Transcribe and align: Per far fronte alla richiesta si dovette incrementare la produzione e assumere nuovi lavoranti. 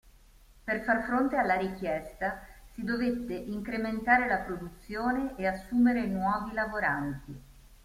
Per 0.63 0.81
far 0.83 1.03
fronte 1.03 1.35
alla 1.37 1.53
richiesta 1.57 2.41
si 2.73 2.83
dovette 2.83 3.35
incrementare 3.35 4.27
la 4.27 4.39
produzione 4.39 5.35
e 5.37 5.45
assumere 5.45 6.07
nuovi 6.07 6.53
lavoranti. 6.53 7.41